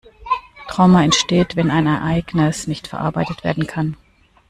[0.67, 3.95] Trauma entsteht, wenn ein Ereignis nicht verarbeitet werden kann.